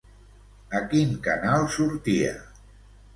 [0.79, 2.33] A quin canal sortia?